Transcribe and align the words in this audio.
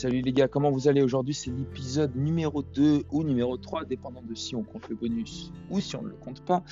Salut 0.00 0.22
les 0.22 0.32
gars, 0.32 0.48
comment 0.48 0.70
vous 0.70 0.88
allez 0.88 1.02
aujourd'hui? 1.02 1.34
C'est 1.34 1.50
l'épisode 1.50 2.16
numéro 2.16 2.62
2 2.62 3.02
ou 3.10 3.22
numéro 3.22 3.58
3, 3.58 3.84
dépendant 3.84 4.22
de 4.22 4.34
si 4.34 4.56
on 4.56 4.62
compte 4.62 4.88
le 4.88 4.96
bonus 4.96 5.52
ou 5.68 5.78
si 5.78 5.94
on 5.94 6.00
ne 6.00 6.08
le 6.08 6.14
compte 6.14 6.42
pas. 6.42 6.62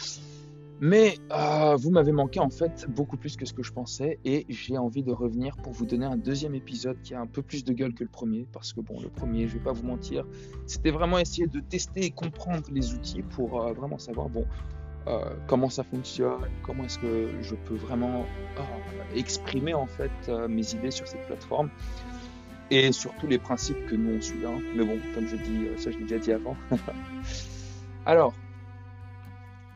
Mais 0.80 1.19
euh, 1.30 1.76
vous 1.76 1.90
m'avez 1.90 2.12
manqué 2.12 2.40
en 2.40 2.49
fait 2.49 2.87
beaucoup 2.88 3.19
plus 3.19 3.37
que 3.37 3.44
ce 3.44 3.53
que 3.53 3.62
je 3.62 3.71
pensais 3.71 4.19
et 4.24 4.46
j'ai 4.49 4.78
envie 4.78 5.03
de 5.03 5.12
revenir 5.12 5.58
pour 5.58 5.74
vous 5.74 5.85
donner 5.85 6.06
un 6.06 6.17
deuxième 6.17 6.54
épisode 6.54 7.03
qui 7.03 7.12
a 7.12 7.21
un 7.21 7.26
peu 7.26 7.42
plus 7.42 7.64
de 7.64 7.74
gueule 7.74 7.92
que 7.92 8.03
le 8.03 8.08
premier 8.08 8.46
parce 8.51 8.72
que 8.72 8.80
bon 8.80 8.99
le 8.99 9.10
premier 9.10 9.47
je 9.47 9.58
vais 9.58 9.65
pas 9.65 9.72
vous 9.72 9.87
mentir 9.87 10.24
c'était 10.67 10.90
vraiment 10.90 11.19
essayer 11.19 11.49
de 11.49 11.60
tester 11.60 12.04
et 12.06 12.10
comprendre 12.10 12.65
les 12.72 12.95
outils 12.95 13.22
pour 13.22 13.60
euh, 13.60 13.74
vraiment 13.74 13.99
savoir 13.99 14.31
bon 14.31 14.47
euh, 15.06 15.35
comment 15.49 15.69
ça 15.69 15.83
fonctionne, 15.83 16.48
comment 16.62 16.84
est-ce 16.84 16.98
que 16.98 17.29
je 17.42 17.56
peux 17.56 17.77
vraiment 17.77 18.24
exprimer 19.15 19.74
en 19.74 19.87
fait 19.87 20.30
mes 20.48 20.74
idées 20.74 20.91
sur 20.91 21.06
cette 21.06 21.27
plateforme 21.27 21.70
et 22.71 22.93
surtout 22.93 23.27
les 23.27 23.39
principes 23.39 23.87
que 23.87 23.95
nous 23.95 24.17
on 24.17 24.21
suit. 24.21 24.45
Hein. 24.47 24.61
Mais 24.75 24.85
bon, 24.85 24.99
comme 25.15 25.27
je 25.27 25.37
dis, 25.37 25.67
ça 25.77 25.91
je 25.91 25.99
l'ai 25.99 26.05
déjà 26.05 26.19
dit 26.19 26.33
avant. 26.33 26.57
Alors, 28.07 28.35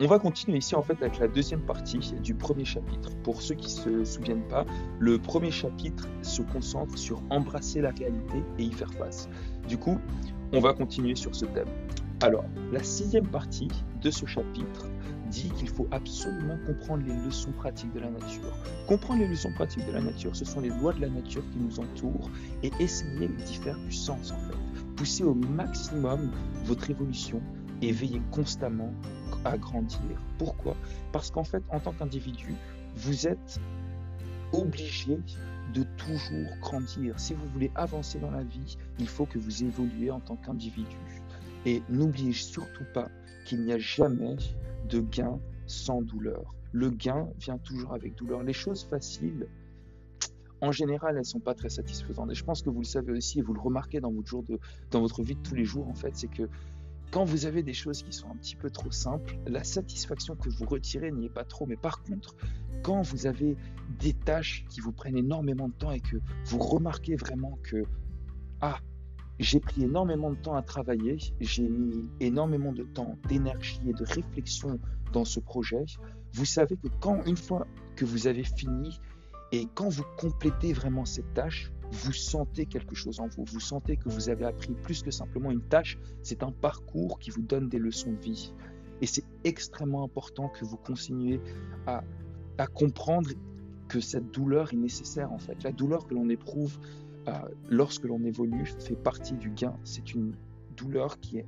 on 0.01 0.07
va 0.07 0.19
continuer 0.19 0.59
ici 0.59 0.75
en 0.75 0.83
fait 0.83 1.01
avec 1.01 1.19
la 1.19 1.29
deuxième 1.29 1.61
partie 1.61 1.99
du 1.99 2.35
premier 2.35 2.65
chapitre. 2.65 3.11
Pour 3.23 3.41
ceux 3.41 3.55
qui 3.55 3.67
ne 3.67 4.05
se 4.05 4.05
souviennent 4.05 4.49
pas, 4.49 4.67
le 4.99 5.19
premier 5.19 5.51
chapitre 5.51 6.09
se 6.23 6.43
concentre 6.43 6.99
sur 6.99 7.23
embrasser 7.31 7.81
la 7.81 7.91
réalité 7.91 8.43
et 8.59 8.65
y 8.65 8.73
faire 8.73 8.93
face. 8.95 9.29
Du 9.69 9.79
coup, 9.79 9.99
on 10.53 10.61
va 10.61 10.73
continuer 10.73 11.15
sur 11.15 11.35
ce 11.35 11.45
thème. 11.45 11.69
Alors, 12.23 12.45
la 12.71 12.81
sixième 12.85 13.27
partie 13.27 13.67
de 14.01 14.09
ce 14.09 14.27
chapitre 14.27 14.87
dit 15.29 15.51
qu'il 15.57 15.69
faut 15.69 15.89
absolument 15.91 16.57
comprendre 16.67 17.03
les 17.05 17.17
leçons 17.17 17.51
pratiques 17.51 17.93
de 17.95 17.99
la 17.99 18.11
nature. 18.11 18.57
Comprendre 18.87 19.23
les 19.23 19.27
leçons 19.27 19.53
pratiques 19.53 19.85
de 19.89 19.91
la 19.91 20.01
nature, 20.01 20.37
ce 20.37 20.45
sont 20.45 20.61
les 20.61 20.69
lois 20.69 20.93
de 20.93 21.01
la 21.01 21.09
nature 21.09 21.43
qui 21.51 21.59
nous 21.59 21.81
entourent 21.81 22.31
et 22.63 22.71
essayer 22.79 23.27
d'y 23.27 23.57
faire 23.57 23.77
du 23.77 23.91
sens 23.91 24.31
en 24.31 24.39
fait. 24.39 24.57
Pousser 24.95 25.25
au 25.25 25.35
maximum 25.35 26.31
votre 26.65 26.89
évolution 26.91 27.43
et 27.81 27.91
veiller 27.91 28.23
constamment 28.31 28.95
à 29.45 29.59
grandir. 29.59 29.99
Pourquoi? 30.39 30.77
Parce 31.11 31.33
qu'en 31.33 31.43
fait, 31.43 31.65
en 31.71 31.81
tant 31.81 31.91
qu'individu, 31.91 32.55
vous 32.95 33.27
êtes 33.27 33.61
obligé 34.53 35.19
de 35.75 35.85
toujours 35.97 36.57
grandir. 36.61 37.19
Si 37.19 37.35
vous 37.35 37.47
voulez 37.47 37.73
avancer 37.75 38.21
dans 38.21 38.31
la 38.31 38.45
vie, 38.45 38.77
il 39.01 39.09
faut 39.09 39.27
que 39.27 39.41
vous 39.41 39.65
évoluez 39.65 40.13
en 40.13 40.21
tant 40.21 40.37
qu'individu. 40.37 40.97
Et 41.65 41.83
n'oubliez 41.89 42.33
surtout 42.33 42.85
pas 42.93 43.09
qu'il 43.45 43.63
n'y 43.65 43.73
a 43.73 43.79
jamais 43.79 44.37
de 44.89 45.01
gain 45.01 45.39
sans 45.67 46.03
douleur. 46.03 46.55
Le 46.73 46.91
gain 46.91 47.29
vient 47.39 47.59
toujours 47.59 47.93
avec 47.93 48.15
douleur. 48.17 48.43
Les 48.43 48.53
choses 48.53 48.85
faciles, 48.85 49.47
en 50.61 50.73
général, 50.73 51.15
elles 51.15 51.21
ne 51.21 51.25
sont 51.25 51.41
pas 51.41 51.55
très 51.55 51.69
satisfaisantes. 51.69 52.31
Et 52.31 52.35
je 52.35 52.45
pense 52.45 52.63
que 52.63 52.71
vous 52.71 52.81
le 52.81 52.87
savez 52.87 53.13
aussi 53.13 53.41
et 53.41 53.43
vous 53.43 53.53
le 53.53 53.61
remarquez 53.61 54.01
dans 54.01 54.13
votre, 54.13 54.43
dans 54.91 55.01
votre 55.01 55.23
vie 55.23 55.35
de 55.35 55.43
tous 55.43 55.55
les 55.55 55.65
jours, 55.65 55.89
en 55.89 55.95
fait, 55.95 56.17
c'est 56.17 56.31
que 56.31 56.49
quand 57.13 57.25
vous 57.25 57.45
avez 57.45 57.63
des 57.63 57.75
choses 57.75 58.03
qui 58.03 58.13
sont 58.13 58.31
un 58.31 58.37
petit 58.37 58.57
peu 58.57 58.71
trop 58.71 58.91
simples, 58.91 59.37
la 59.47 59.65
satisfaction 59.65 60.35
que 60.35 60.49
vous 60.49 60.65
retirez 60.65 61.13
n'y 61.13 61.27
est 61.27 61.33
pas 61.33 61.45
trop. 61.45 61.67
Mais 61.67 61.77
par 61.77 62.03
contre, 62.03 62.35
quand 62.83 63.03
vous 63.03 63.27
avez 63.27 63.57
des 64.01 64.15
tâches 64.15 64.65
qui 64.71 64.81
vous 64.81 64.93
prennent 64.93 65.19
énormément 65.19 65.69
de 65.69 65.75
temps 65.75 65.91
et 65.91 66.01
que 66.01 66.17
vous 66.47 66.59
remarquez 66.59 67.17
vraiment 67.17 67.59
que, 67.63 67.85
ah, 68.63 68.79
j'ai 69.43 69.61
pris 69.61 69.83
énormément 69.83 70.31
de 70.31 70.37
temps 70.37 70.55
à 70.55 70.63
travailler, 70.63 71.19
j'ai 71.41 71.69
mis 71.69 72.09
énormément 72.21 72.73
de 72.73 72.85
temps, 72.85 73.19
d'énergie 73.29 73.81
et 73.87 73.93
de 73.93 74.05
réflexion 74.05 74.79
dans 75.13 75.25
ce 75.25 75.41
projet. 75.41 75.85
Vous 76.33 76.45
savez 76.45 76.77
que 76.77 76.89
quand 77.01 77.25
une 77.25 77.37
fois 77.37 77.67
que 77.97 78.05
vous 78.05 78.29
avez 78.29 78.45
fini 78.45 79.01
et 79.51 79.67
quand 79.75 79.89
vous 79.89 80.05
complétez 80.17 80.73
vraiment 80.73 81.05
cette 81.05 81.35
tâche, 81.35 81.73
vous 81.91 82.13
sentez 82.13 82.67
quelque 82.67 82.95
chose 82.95 83.21
en 83.21 83.27
vous. 83.27 83.45
Vous 83.45 83.61
sentez 83.61 83.97
que 83.97 84.09
vous 84.09 84.31
avez 84.31 84.47
appris 84.47 84.75
plus 84.75 85.03
que 85.03 85.11
simplement 85.11 85.51
une 85.51 85.61
tâche. 85.61 85.99
C'est 86.23 86.43
un 86.43 86.53
parcours 86.53 87.19
qui 87.19 87.31
vous 87.31 87.43
donne 87.43 87.69
des 87.69 87.79
leçons 87.79 88.13
de 88.13 88.21
vie. 88.21 88.55
Et 89.03 89.07
c'est 89.07 89.25
extrêmement 89.45 90.05
important 90.05 90.49
que 90.49 90.65
vous 90.65 90.77
continuez 90.77 91.41
à, 91.87 92.03
à 92.59 92.67
comprendre 92.67 93.31
que 93.89 94.01
cette 94.01 94.31
douleur 94.31 94.73
est 94.73 94.77
nécessaire 94.77 95.33
en 95.33 95.39
fait. 95.39 95.63
La 95.65 95.73
douleur 95.73 96.07
que 96.07 96.15
l'on 96.15 96.31
éprouve 96.31 96.79
lorsque 97.69 98.05
l'on 98.05 98.23
évolue, 98.25 98.67
fait 98.79 98.97
partie 98.97 99.35
du 99.35 99.51
gain. 99.51 99.75
C'est 99.85 100.15
une 100.15 100.35
douleur 100.77 101.21
qui, 101.21 101.43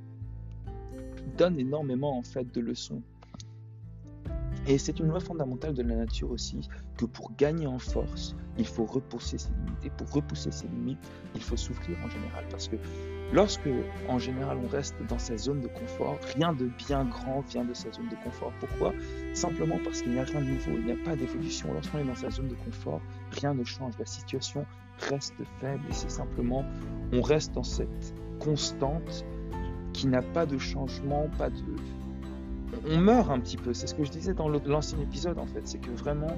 donne 1.37 1.59
énormément 1.59 2.17
en 2.17 2.23
fait 2.23 2.53
de 2.53 2.61
leçons. 2.61 3.01
Et 4.67 4.77
c'est 4.79 4.99
une 4.99 5.07
loi 5.07 5.19
fondamentale 5.19 5.73
de 5.73 5.83
la 5.83 5.95
nature 5.95 6.31
aussi 6.31 6.67
que 6.97 7.05
pour 7.05 7.31
gagner 7.37 7.67
en 7.67 7.77
force, 7.77 8.35
il 8.57 8.65
faut 8.65 8.85
repousser 8.85 9.37
ses 9.37 9.49
limites. 9.49 9.85
Et 9.85 9.89
pour 9.91 10.11
repousser 10.11 10.51
ses 10.51 10.67
limites, 10.67 11.11
il 11.35 11.41
faut 11.41 11.57
souffrir 11.57 11.97
en 12.03 12.09
général. 12.09 12.45
Parce 12.49 12.67
que 12.67 12.77
lorsque, 13.31 13.69
en 14.09 14.17
général, 14.17 14.57
on 14.63 14.67
reste 14.67 14.95
dans 15.07 15.19
sa 15.19 15.37
zone 15.37 15.61
de 15.61 15.67
confort, 15.67 16.17
rien 16.35 16.53
de 16.53 16.69
bien 16.87 17.05
grand 17.05 17.41
vient 17.41 17.63
de 17.63 17.73
sa 17.73 17.91
zone 17.91 18.09
de 18.09 18.15
confort. 18.23 18.53
Pourquoi? 18.59 18.93
Simplement 19.33 19.77
parce 19.83 20.01
qu'il 20.01 20.13
n'y 20.13 20.19
a 20.19 20.23
rien 20.23 20.41
de 20.41 20.47
nouveau, 20.47 20.71
il 20.77 20.85
n'y 20.85 20.93
a 20.93 21.03
pas 21.03 21.15
d'évolution. 21.15 21.71
Lorsqu'on 21.73 21.99
est 21.99 22.05
dans 22.05 22.15
sa 22.15 22.31
zone 22.31 22.47
de 22.47 22.55
confort, 22.55 23.01
rien 23.31 23.53
ne 23.53 23.63
change. 23.63 23.93
La 23.99 24.05
situation 24.05 24.65
reste 25.11 25.35
faible 25.59 25.83
et 25.89 25.93
c'est 25.93 26.09
simplement, 26.09 26.65
on 27.11 27.21
reste 27.21 27.53
dans 27.53 27.63
cette 27.63 28.15
constante 28.39 29.25
qui 29.93 30.07
n'a 30.07 30.21
pas 30.21 30.45
de 30.45 30.57
changement, 30.57 31.29
pas 31.37 31.49
de... 31.49 31.63
On 32.87 32.97
meurt 32.97 33.29
un 33.29 33.39
petit 33.39 33.57
peu, 33.57 33.73
c'est 33.73 33.87
ce 33.87 33.95
que 33.95 34.03
je 34.03 34.11
disais 34.11 34.33
dans 34.33 34.49
l'ancien 34.49 34.99
épisode 34.99 35.37
en 35.37 35.45
fait, 35.45 35.61
c'est 35.67 35.79
que 35.79 35.91
vraiment, 35.91 36.35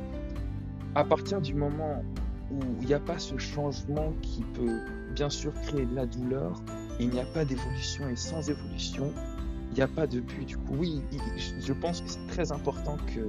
à 0.95 1.03
partir 1.03 1.41
du 1.41 1.53
moment 1.53 2.03
où 2.51 2.59
il 2.81 2.87
n'y 2.87 2.93
a 2.93 2.99
pas 2.99 3.19
ce 3.19 3.37
changement 3.37 4.13
qui 4.21 4.43
peut 4.53 4.79
bien 5.13 5.29
sûr 5.29 5.53
créer 5.63 5.85
de 5.85 5.95
la 5.95 6.05
douleur, 6.05 6.61
il 6.99 7.09
n'y 7.09 7.19
a 7.19 7.25
pas 7.25 7.45
d'évolution 7.45 8.07
et 8.09 8.15
sans 8.15 8.49
évolution, 8.49 9.11
il 9.71 9.75
n'y 9.75 9.81
a 9.81 9.87
pas 9.87 10.07
de 10.07 10.19
but. 10.19 10.45
Du 10.45 10.57
coup, 10.57 10.75
oui, 10.77 11.03
je 11.59 11.73
pense 11.73 12.01
que 12.01 12.09
c'est 12.09 12.27
très 12.27 12.51
important 12.51 12.97
que 13.13 13.19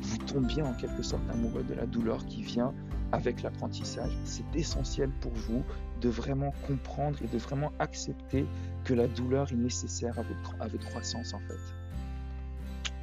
vous 0.00 0.18
tombiez 0.18 0.62
en 0.62 0.72
quelque 0.74 1.02
sorte 1.02 1.22
amoureux 1.30 1.64
de 1.64 1.74
la 1.74 1.86
douleur 1.86 2.24
qui 2.26 2.42
vient 2.42 2.72
avec 3.12 3.42
l'apprentissage. 3.42 4.12
C'est 4.24 4.44
essentiel 4.54 5.10
pour 5.20 5.32
vous 5.32 5.62
de 6.00 6.08
vraiment 6.08 6.52
comprendre 6.66 7.18
et 7.22 7.26
de 7.26 7.38
vraiment 7.38 7.72
accepter 7.78 8.46
que 8.84 8.94
la 8.94 9.08
douleur 9.08 9.50
est 9.52 9.56
nécessaire 9.56 10.18
à 10.18 10.22
votre, 10.22 10.54
à 10.60 10.68
votre 10.68 10.86
croissance 10.88 11.34
en 11.34 11.40
fait. 11.40 11.87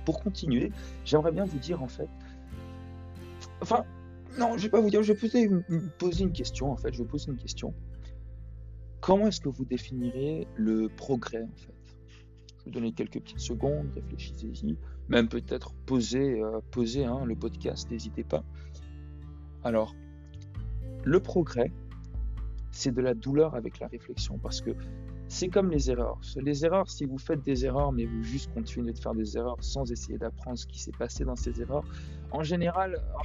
Pour 0.06 0.22
continuer, 0.22 0.72
j'aimerais 1.04 1.32
bien 1.32 1.46
vous 1.46 1.58
dire 1.58 1.82
en 1.82 1.88
fait, 1.88 2.10
enfin, 3.62 3.84
non, 4.38 4.58
je 4.58 4.64
vais 4.64 4.70
pas 4.70 4.80
vous 4.80 4.90
dire, 4.90 5.02
je 5.04 5.14
vais 5.14 5.20
poser, 5.98 6.24
une 6.24 6.32
question 6.32 6.72
en 6.72 6.78
fait, 6.78 6.94
je 6.94 7.02
vais 7.02 7.10
poser 7.10 7.32
une 7.32 7.38
question. 7.38 7.74
Comment 9.02 9.28
est-ce 9.28 9.42
que 9.42 9.50
vous 9.50 9.66
définirez 9.66 10.48
le 10.56 10.90
progrès 10.90 11.44
en 11.44 11.56
fait? 11.56 11.74
Je 12.60 12.66
vous 12.66 12.72
donner 12.72 12.92
quelques 12.92 13.20
petites 13.20 13.40
secondes, 13.40 13.88
réfléchissez-y, 13.94 14.78
même 15.10 15.28
peut-être 15.28 15.74
poser, 15.86 16.42
euh, 16.42 16.60
poser 16.72 17.06
hein, 17.06 17.24
le 17.26 17.36
podcast, 17.36 17.90
n'hésitez 17.92 18.24
pas. 18.24 18.44
Alors, 19.64 19.96
le 21.04 21.20
progrès, 21.20 21.72
c'est 22.72 22.94
de 22.94 23.02
la 23.02 23.14
douleur 23.14 23.56
avec 23.56 23.80
la 23.80 23.88
réflexion, 23.88 24.38
parce 24.38 24.62
que 24.62 24.72
c'est 25.28 25.48
comme 25.50 25.72
les 25.72 25.90
erreurs. 25.90 26.20
Les 26.38 26.66
erreurs, 26.66 26.90
si 26.90 27.06
vous 27.06 27.18
faites 27.18 27.42
des 27.42 27.66
erreurs, 27.66 27.92
mais 27.92 28.06
vous 28.06 28.24
juste 28.24 28.54
continuez 28.54 28.94
de 28.94 29.00
faire 29.00 29.16
des 29.16 29.38
erreurs 29.38 29.58
sans 29.60 29.92
essayer 29.92 30.18
d'apprendre 30.18 30.58
ce 30.58 30.68
qui 30.68 30.80
s'est 30.80 30.92
passé 30.98 31.26
dans 31.26 31.36
ces 31.36 31.62
erreurs, 31.62 31.84
en 32.32 32.44
général, 32.44 33.02
oh, 33.18 33.22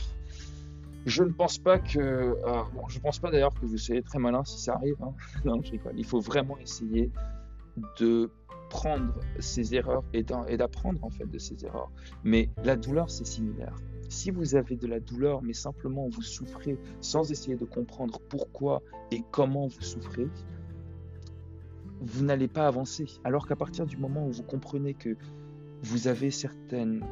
je 1.06 1.22
ne 1.22 1.30
pense 1.30 1.58
pas 1.58 1.78
que. 1.78 2.36
Ah, 2.46 2.66
bon, 2.74 2.88
je 2.88 2.98
pense 2.98 3.18
pas 3.18 3.30
d'ailleurs 3.30 3.54
que 3.54 3.66
vous 3.66 3.78
soyez 3.78 4.02
très 4.02 4.18
malin 4.18 4.44
si 4.44 4.58
ça 4.60 4.74
arrive. 4.74 4.96
Hein. 5.02 5.14
Non, 5.44 5.60
je 5.62 5.72
Il 5.96 6.04
faut 6.04 6.20
vraiment 6.20 6.58
essayer 6.58 7.10
de 7.98 8.30
prendre 8.68 9.14
ces 9.40 9.74
erreurs 9.74 10.04
et 10.12 10.22
d'apprendre 10.22 11.02
en 11.02 11.10
fait 11.10 11.26
de 11.26 11.38
ces 11.38 11.64
erreurs. 11.64 11.90
Mais 12.24 12.50
la 12.64 12.76
douleur, 12.76 13.10
c'est 13.10 13.26
similaire. 13.26 13.74
Si 14.08 14.30
vous 14.30 14.54
avez 14.54 14.76
de 14.76 14.86
la 14.86 15.00
douleur, 15.00 15.42
mais 15.42 15.52
simplement 15.52 16.08
vous 16.08 16.22
souffrez 16.22 16.78
sans 17.00 17.30
essayer 17.30 17.56
de 17.56 17.64
comprendre 17.64 18.20
pourquoi 18.28 18.82
et 19.10 19.22
comment 19.30 19.66
vous 19.66 19.82
souffrez, 19.82 20.28
vous 22.00 22.24
n'allez 22.24 22.48
pas 22.48 22.66
avancer. 22.66 23.06
Alors 23.24 23.46
qu'à 23.46 23.56
partir 23.56 23.86
du 23.86 23.96
moment 23.96 24.26
où 24.26 24.30
vous 24.30 24.42
comprenez 24.42 24.94
que 24.94 25.16
vous 25.82 26.08
avez 26.08 26.30
certaines 26.30 27.04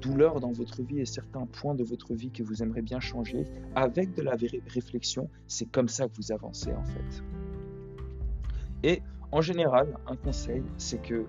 douleurs 0.00 0.40
dans 0.40 0.52
votre 0.52 0.82
vie 0.82 1.00
et 1.00 1.06
certains 1.06 1.46
points 1.46 1.74
de 1.74 1.84
votre 1.84 2.14
vie 2.14 2.30
que 2.30 2.42
vous 2.42 2.62
aimeriez 2.62 2.82
bien 2.82 3.00
changer, 3.00 3.44
avec 3.74 4.14
de 4.14 4.22
la 4.22 4.34
réflexion, 4.66 5.28
c'est 5.46 5.70
comme 5.70 5.88
ça 5.88 6.08
que 6.08 6.16
vous 6.16 6.32
avancez 6.32 6.72
en 6.72 6.84
fait. 6.84 7.22
Et 8.82 9.02
en 9.30 9.42
général, 9.42 9.98
un 10.06 10.16
conseil, 10.16 10.62
c'est 10.78 11.02
que 11.02 11.26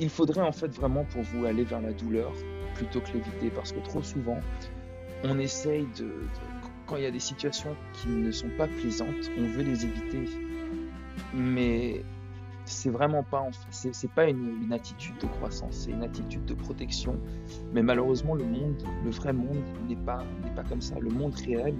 il 0.00 0.08
faudrait 0.08 0.40
en 0.40 0.52
fait 0.52 0.68
vraiment 0.68 1.04
pour 1.04 1.20
vous 1.20 1.44
aller 1.44 1.64
vers 1.64 1.82
la 1.82 1.92
douleur, 1.92 2.32
plutôt 2.74 3.00
que 3.00 3.12
l'éviter 3.12 3.50
parce 3.50 3.72
que 3.72 3.80
trop 3.80 4.02
souvent, 4.02 4.40
on 5.24 5.38
essaye 5.38 5.86
de, 5.98 6.10
quand 6.86 6.96
il 6.96 7.02
y 7.02 7.06
a 7.06 7.10
des 7.10 7.20
situations 7.20 7.76
qui 7.92 8.08
ne 8.08 8.30
sont 8.30 8.48
pas 8.56 8.66
plaisantes, 8.66 9.30
on 9.38 9.42
veut 9.42 9.62
les 9.62 9.84
éviter. 9.84 10.24
Mais 11.34 12.02
c'est 12.66 12.90
vraiment 12.90 13.22
pas, 13.22 13.46
c'est 13.70 14.10
pas 14.10 14.28
une, 14.28 14.72
attitude 14.72 15.16
de 15.18 15.26
croissance, 15.26 15.72
c'est 15.72 15.92
une 15.92 16.02
attitude 16.02 16.44
de 16.44 16.54
protection. 16.54 17.16
Mais 17.72 17.82
malheureusement, 17.82 18.34
le 18.34 18.44
monde, 18.44 18.82
le 19.04 19.10
vrai 19.10 19.32
monde, 19.32 19.62
n'est 19.88 19.96
pas, 19.96 20.22
n'est 20.44 20.54
pas 20.54 20.64
comme 20.64 20.80
ça. 20.80 20.96
Le 20.98 21.10
monde 21.10 21.34
réel, 21.34 21.74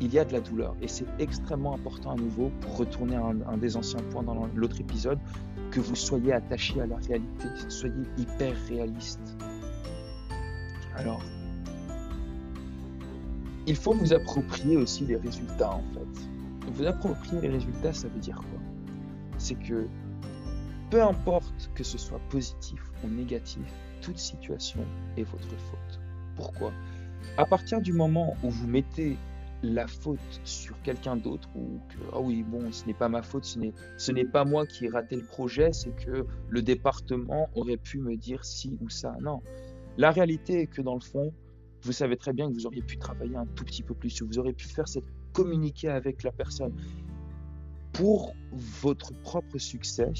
il 0.00 0.12
y 0.12 0.18
a 0.18 0.24
de 0.24 0.32
la 0.32 0.40
douleur. 0.40 0.74
Et 0.80 0.88
c'est 0.88 1.06
extrêmement 1.18 1.74
important 1.74 2.12
à 2.12 2.16
nouveau, 2.16 2.50
pour 2.60 2.78
retourner 2.78 3.16
à 3.16 3.24
un, 3.24 3.56
des 3.58 3.76
anciens 3.76 4.02
points 4.10 4.22
dans 4.22 4.48
l'autre 4.54 4.80
épisode, 4.80 5.18
que 5.70 5.80
vous 5.80 5.96
soyez 5.96 6.32
attaché 6.32 6.80
à 6.80 6.86
la 6.86 6.96
réalité, 6.96 7.46
soyez 7.68 8.04
hyper 8.16 8.54
réaliste. 8.68 9.36
Alors, 10.96 11.20
il 13.66 13.76
faut 13.76 13.92
vous 13.92 14.14
approprier 14.14 14.78
aussi 14.78 15.04
les 15.04 15.16
résultats 15.16 15.72
en 15.72 15.82
fait. 15.92 16.37
Vous 16.70 16.86
approprier 16.86 17.40
les 17.40 17.48
résultats, 17.48 17.92
ça 17.92 18.08
veut 18.08 18.20
dire 18.20 18.36
quoi? 18.36 18.60
C'est 19.38 19.54
que 19.54 19.86
peu 20.90 21.02
importe 21.02 21.70
que 21.74 21.84
ce 21.84 21.98
soit 21.98 22.20
positif 22.30 22.80
ou 23.04 23.08
négatif, 23.08 23.62
toute 24.00 24.18
situation 24.18 24.80
est 25.16 25.24
votre 25.24 25.48
faute. 25.48 26.00
Pourquoi? 26.36 26.72
À 27.36 27.44
partir 27.44 27.80
du 27.80 27.92
moment 27.92 28.36
où 28.42 28.50
vous 28.50 28.66
mettez 28.66 29.16
la 29.62 29.86
faute 29.86 30.40
sur 30.44 30.80
quelqu'un 30.82 31.16
d'autre 31.16 31.48
ou 31.56 31.80
que 31.88 31.98
ah 32.12 32.20
oui 32.20 32.44
bon 32.44 32.70
ce 32.70 32.86
n'est 32.86 32.94
pas 32.94 33.08
ma 33.08 33.22
faute 33.22 33.44
ce 33.44 33.58
n'est 33.58 33.72
ce 33.96 34.12
n'est 34.12 34.24
pas 34.24 34.44
moi 34.44 34.64
qui 34.66 34.84
ai 34.84 34.88
raté 34.88 35.16
le 35.16 35.24
projet 35.24 35.72
c'est 35.72 35.90
que 35.96 36.26
le 36.48 36.62
département 36.62 37.48
aurait 37.56 37.76
pu 37.76 37.98
me 37.98 38.16
dire 38.16 38.44
ci 38.44 38.78
ou 38.80 38.88
ça. 38.88 39.16
Non. 39.20 39.40
La 39.96 40.12
réalité 40.12 40.62
est 40.62 40.66
que 40.66 40.80
dans 40.80 40.94
le 40.94 41.00
fond 41.00 41.32
vous 41.82 41.92
savez 41.92 42.16
très 42.16 42.32
bien 42.32 42.48
que 42.48 42.54
vous 42.54 42.66
auriez 42.66 42.82
pu 42.82 42.98
travailler 42.98 43.36
un 43.36 43.46
tout 43.46 43.64
petit 43.64 43.82
peu 43.82 43.94
plus 43.94 44.22
vous 44.22 44.38
auriez 44.38 44.52
pu 44.52 44.66
faire 44.66 44.86
cette 44.86 45.10
communiquer 45.38 45.88
avec 45.88 46.24
la 46.24 46.32
personne 46.32 46.74
pour 47.92 48.34
votre 48.82 49.12
propre 49.22 49.58
succès 49.58 50.12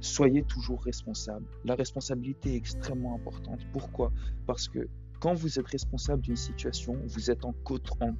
soyez 0.00 0.42
toujours 0.42 0.82
responsable 0.82 1.46
la 1.64 1.74
responsabilité 1.74 2.52
est 2.52 2.56
extrêmement 2.56 3.14
importante 3.14 3.60
pourquoi? 3.72 4.12
Parce 4.46 4.68
que 4.68 4.88
quand 5.20 5.34
vous 5.34 5.58
êtes 5.58 5.66
responsable 5.66 6.22
d'une 6.22 6.36
situation, 6.36 6.96
vous 7.06 7.30
êtes 7.30 7.44
en, 7.44 7.54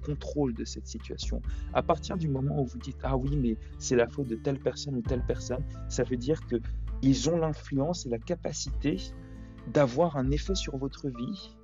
contrôle 0.05 0.53
de 0.53 0.65
cette 0.67 0.87
situation. 0.87 1.41
À 1.73 1.83
partir 1.83 2.19
du 2.19 2.29
moment 2.29 2.61
où 2.61 2.67
vous 2.67 2.79
dites 2.79 2.99
ah 3.03 3.17
oui 3.17 3.37
mais 3.37 3.57
c'est 3.79 3.97
la 3.97 4.07
faute 4.07 4.29
de 4.29 4.37
telle 4.37 4.59
personne 4.59 4.97
ou 4.97 5.03
telle 5.03 5.25
personne, 5.25 5.65
ça 5.89 6.05
veut 6.05 6.19
dire 6.19 6.47
que 6.47 6.57
ils 7.03 7.31
ont 7.31 7.39
l'influence 7.39 8.05
et 8.05 8.11
la 8.11 8.19
capacité 8.19 8.99
d'avoir 9.73 10.19
un 10.19 10.31
effet 10.31 10.55
sur 10.55 10.77
votre 10.77 11.09
vie 11.09 11.57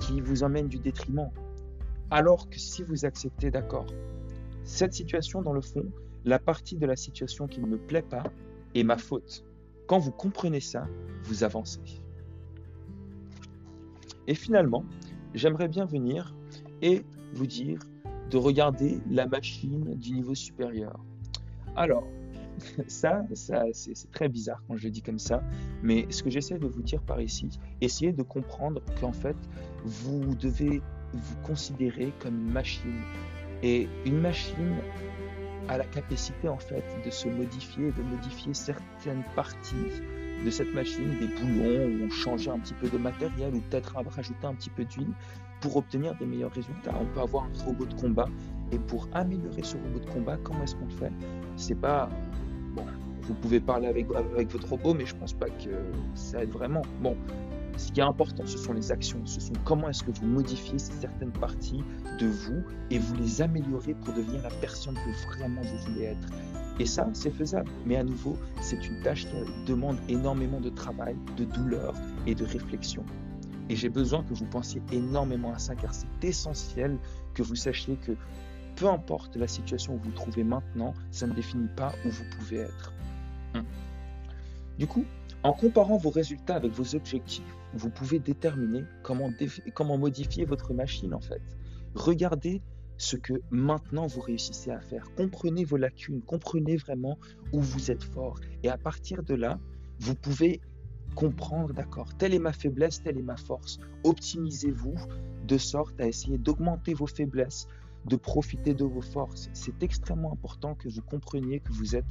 qui 0.00 0.22
vous 0.22 0.42
emmène 0.42 0.68
du 0.68 0.78
détriment. 0.78 1.30
Alors 2.12 2.50
que 2.50 2.58
si 2.58 2.82
vous 2.82 3.06
acceptez 3.06 3.50
d'accord, 3.50 3.86
cette 4.64 4.92
situation 4.92 5.40
dans 5.40 5.54
le 5.54 5.62
fond, 5.62 5.86
la 6.26 6.38
partie 6.38 6.76
de 6.76 6.84
la 6.84 6.94
situation 6.94 7.46
qui 7.46 7.58
ne 7.58 7.66
me 7.66 7.78
plaît 7.78 8.02
pas 8.02 8.24
est 8.74 8.82
ma 8.82 8.98
faute. 8.98 9.46
Quand 9.86 9.98
vous 9.98 10.10
comprenez 10.12 10.60
ça, 10.60 10.86
vous 11.24 11.42
avancez. 11.42 11.80
Et 14.26 14.34
finalement, 14.34 14.84
j'aimerais 15.32 15.68
bien 15.68 15.86
venir 15.86 16.34
et 16.82 17.02
vous 17.32 17.46
dire 17.46 17.78
de 18.30 18.36
regarder 18.36 19.00
la 19.10 19.26
machine 19.26 19.94
du 19.94 20.12
niveau 20.12 20.34
supérieur. 20.34 21.02
Alors, 21.76 22.06
ça, 22.88 23.22
ça 23.32 23.64
c'est 23.72 24.10
très 24.10 24.28
bizarre 24.28 24.62
quand 24.68 24.76
je 24.76 24.84
le 24.84 24.90
dis 24.90 25.00
comme 25.00 25.18
ça, 25.18 25.42
mais 25.82 26.06
ce 26.10 26.22
que 26.22 26.28
j'essaie 26.28 26.58
de 26.58 26.66
vous 26.66 26.82
dire 26.82 27.00
par 27.00 27.22
ici, 27.22 27.48
essayez 27.80 28.12
de 28.12 28.22
comprendre 28.22 28.82
qu'en 29.00 29.12
fait, 29.12 29.36
vous 29.82 30.34
devez 30.34 30.82
vous 31.12 31.36
considérer 31.42 32.12
comme 32.20 32.34
une 32.34 32.52
machine. 32.52 33.00
Et 33.62 33.88
une 34.04 34.20
machine 34.20 34.76
a 35.68 35.78
la 35.78 35.84
capacité 35.84 36.48
en 36.48 36.58
fait 36.58 36.84
de 37.04 37.10
se 37.10 37.28
modifier, 37.28 37.92
de 37.92 38.02
modifier 38.02 38.52
certaines 38.54 39.22
parties 39.36 40.02
de 40.44 40.50
cette 40.50 40.74
machine 40.74 41.16
des 41.20 41.28
boulons 41.28 42.04
ou 42.04 42.10
changer 42.10 42.50
un 42.50 42.58
petit 42.58 42.74
peu 42.74 42.88
de 42.88 42.98
matériel 42.98 43.54
ou 43.54 43.60
peut-être 43.60 43.94
rajouter 43.94 44.46
un 44.46 44.54
petit 44.54 44.70
peu 44.70 44.84
d'huile 44.84 45.12
pour 45.60 45.76
obtenir 45.76 46.14
des 46.16 46.26
meilleurs 46.26 46.52
résultats. 46.52 46.94
On 47.00 47.06
peut 47.06 47.20
avoir 47.20 47.44
un 47.44 47.64
robot 47.64 47.86
de 47.86 47.94
combat 47.94 48.28
et 48.72 48.78
pour 48.78 49.08
améliorer 49.12 49.62
ce 49.62 49.76
robot 49.76 50.00
de 50.00 50.10
combat, 50.10 50.36
comment 50.42 50.64
est-ce 50.64 50.74
qu'on 50.74 50.86
le 50.86 50.90
fait? 50.90 51.12
C'est 51.56 51.78
pas 51.78 52.08
bon. 52.74 52.84
Vous 53.22 53.34
pouvez 53.34 53.60
parler 53.60 53.86
avec, 53.86 54.06
avec 54.14 54.50
votre 54.50 54.68
robot, 54.68 54.94
mais 54.94 55.06
je 55.06 55.14
pense 55.14 55.32
pas 55.32 55.46
que 55.46 55.70
ça 56.14 56.42
aide 56.42 56.50
vraiment. 56.50 56.82
Bon, 57.00 57.16
ce 57.76 57.92
qui 57.92 58.00
est 58.00 58.04
important, 58.04 58.44
ce 58.46 58.58
sont 58.58 58.72
les 58.72 58.92
actions. 58.92 59.20
Ce 59.24 59.40
sont 59.40 59.54
comment 59.64 59.88
est-ce 59.88 60.02
que 60.02 60.10
vous 60.10 60.26
modifiez 60.26 60.78
certaines 60.78 61.32
parties 61.32 61.82
de 62.18 62.26
vous 62.26 62.62
et 62.90 62.98
vous 62.98 63.14
les 63.16 63.42
améliorez 63.42 63.94
pour 63.94 64.14
devenir 64.14 64.42
la 64.42 64.50
personne 64.60 64.94
que 64.94 65.26
vraiment 65.26 65.62
vous 65.62 65.92
voulez 65.92 66.04
être. 66.04 66.28
Et 66.78 66.86
ça, 66.86 67.08
c'est 67.12 67.30
faisable. 67.30 67.70
Mais 67.86 67.96
à 67.96 68.04
nouveau, 68.04 68.36
c'est 68.60 68.86
une 68.86 69.02
tâche 69.02 69.26
qui 69.26 69.36
demande 69.66 69.96
énormément 70.08 70.60
de 70.60 70.70
travail, 70.70 71.16
de 71.36 71.44
douleur 71.44 71.94
et 72.26 72.34
de 72.34 72.44
réflexion. 72.44 73.04
Et 73.68 73.76
j'ai 73.76 73.88
besoin 73.88 74.22
que 74.24 74.34
vous 74.34 74.46
pensiez 74.46 74.82
énormément 74.92 75.52
à 75.54 75.58
ça, 75.58 75.74
car 75.74 75.94
c'est 75.94 76.06
essentiel 76.22 76.98
que 77.34 77.42
vous 77.42 77.54
sachiez 77.54 77.96
que 77.96 78.12
peu 78.76 78.88
importe 78.88 79.36
la 79.36 79.46
situation 79.46 79.94
où 79.94 79.98
vous 79.98 80.04
vous 80.04 80.12
trouvez 80.12 80.44
maintenant, 80.44 80.94
ça 81.10 81.26
ne 81.26 81.32
définit 81.34 81.68
pas 81.76 81.92
où 82.04 82.10
vous 82.10 82.24
pouvez 82.36 82.58
être. 82.58 82.92
Hum. 83.54 83.64
Du 84.78 84.86
coup, 84.86 85.04
en 85.42 85.52
comparant 85.52 85.96
vos 85.96 86.10
résultats 86.10 86.56
avec 86.56 86.72
vos 86.72 86.94
objectifs, 86.94 87.56
vous 87.74 87.90
pouvez 87.90 88.18
déterminer 88.18 88.84
comment, 89.02 89.98
modifier 89.98 90.44
votre 90.44 90.74
machine 90.74 91.14
en 91.14 91.20
fait. 91.20 91.42
Regardez 91.94 92.62
ce 92.96 93.16
que 93.16 93.34
maintenant 93.50 94.06
vous 94.06 94.20
réussissez 94.20 94.70
à 94.70 94.80
faire. 94.80 95.10
Comprenez 95.16 95.64
vos 95.64 95.76
lacunes, 95.76 96.22
comprenez 96.22 96.76
vraiment 96.76 97.18
où 97.52 97.60
vous 97.60 97.90
êtes 97.90 98.04
fort. 98.04 98.38
Et 98.62 98.68
à 98.68 98.78
partir 98.78 99.22
de 99.24 99.34
là, 99.34 99.58
vous 99.98 100.14
pouvez 100.14 100.60
comprendre, 101.14 101.74
d'accord, 101.74 102.16
telle 102.16 102.34
est 102.34 102.38
ma 102.38 102.52
faiblesse, 102.52 103.02
telle 103.02 103.18
est 103.18 103.22
ma 103.22 103.36
force. 103.36 103.78
Optimisez-vous 104.04 104.94
de 105.46 105.58
sorte 105.58 106.00
à 106.00 106.06
essayer 106.06 106.38
d'augmenter 106.38 106.94
vos 106.94 107.06
faiblesses, 107.06 107.66
de 108.06 108.16
profiter 108.16 108.74
de 108.74 108.84
vos 108.84 109.02
forces. 109.02 109.50
C'est 109.52 109.82
extrêmement 109.82 110.32
important 110.32 110.74
que 110.74 110.88
vous 110.88 111.02
compreniez 111.02 111.60
que 111.60 111.72
vous 111.72 111.96
êtes, 111.96 112.06